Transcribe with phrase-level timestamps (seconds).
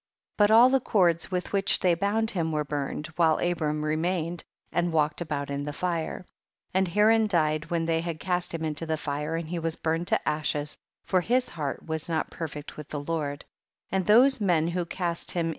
[0.37, 0.37] 25.
[0.39, 4.91] But all the cords with which they bound him were burned, while Abram remained and
[4.91, 6.21] walked about in the fire.
[6.71, 6.71] 26.
[6.73, 10.07] And Haran died when they had cast him into the fire, and he was burned
[10.07, 10.75] to ashes,
[11.05, 13.45] for his heart was not perfect with the Lord;
[13.91, 15.49] and those men who cast him into the * This is noticed in the Talmud.